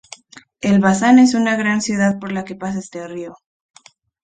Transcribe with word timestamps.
Elbasan 0.61 1.19
es 1.19 1.35
una 1.35 1.55
gran 1.57 1.79
ciudad 1.79 2.17
por 2.17 2.31
la 2.31 2.43
que 2.43 2.55
pasa 2.55 2.79
este 2.79 3.07
río. 3.07 3.35